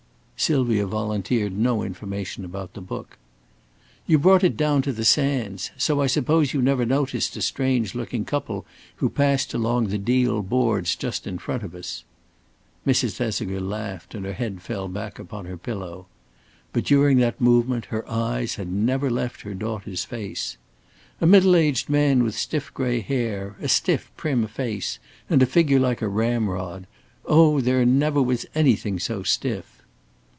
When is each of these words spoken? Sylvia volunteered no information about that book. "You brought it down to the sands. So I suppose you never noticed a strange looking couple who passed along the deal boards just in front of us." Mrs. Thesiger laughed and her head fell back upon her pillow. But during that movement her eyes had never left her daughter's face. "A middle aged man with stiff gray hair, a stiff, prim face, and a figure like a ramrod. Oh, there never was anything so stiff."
Sylvia 0.41 0.87
volunteered 0.87 1.55
no 1.55 1.83
information 1.83 2.43
about 2.43 2.73
that 2.73 2.81
book. 2.81 3.19
"You 4.07 4.17
brought 4.17 4.43
it 4.43 4.57
down 4.57 4.81
to 4.81 4.91
the 4.91 5.05
sands. 5.05 5.69
So 5.77 6.01
I 6.01 6.07
suppose 6.07 6.51
you 6.51 6.63
never 6.63 6.83
noticed 6.83 7.37
a 7.37 7.43
strange 7.43 7.93
looking 7.93 8.25
couple 8.25 8.65
who 8.95 9.07
passed 9.11 9.53
along 9.53 9.89
the 9.89 9.99
deal 9.99 10.41
boards 10.41 10.95
just 10.95 11.27
in 11.27 11.37
front 11.37 11.61
of 11.61 11.75
us." 11.75 12.05
Mrs. 12.87 13.17
Thesiger 13.17 13.61
laughed 13.61 14.15
and 14.15 14.25
her 14.25 14.33
head 14.33 14.63
fell 14.63 14.87
back 14.87 15.19
upon 15.19 15.45
her 15.45 15.57
pillow. 15.57 16.07
But 16.73 16.85
during 16.85 17.17
that 17.19 17.39
movement 17.39 17.85
her 17.85 18.09
eyes 18.09 18.55
had 18.55 18.71
never 18.73 19.11
left 19.11 19.41
her 19.41 19.53
daughter's 19.53 20.05
face. 20.05 20.57
"A 21.21 21.27
middle 21.27 21.55
aged 21.55 21.87
man 21.87 22.23
with 22.23 22.33
stiff 22.33 22.73
gray 22.73 23.01
hair, 23.01 23.57
a 23.61 23.67
stiff, 23.67 24.09
prim 24.17 24.47
face, 24.47 24.97
and 25.29 25.43
a 25.43 25.45
figure 25.45 25.79
like 25.79 26.01
a 26.01 26.07
ramrod. 26.09 26.87
Oh, 27.27 27.61
there 27.61 27.85
never 27.85 28.23
was 28.23 28.47
anything 28.55 28.97
so 28.99 29.21
stiff." 29.21 29.77